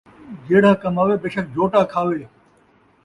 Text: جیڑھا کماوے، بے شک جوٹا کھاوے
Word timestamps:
جیڑھا 0.45 0.73
کماوے، 0.81 1.15
بے 1.21 1.29
شک 1.33 1.45
جوٹا 1.55 1.81
کھاوے 1.91 2.23